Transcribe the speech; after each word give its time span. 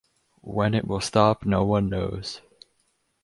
When 0.41 0.73
it 0.73 0.87
will 0.87 0.99
stop 0.99 1.45
no 1.45 1.63
one 1.63 1.87
knows. 1.87 2.41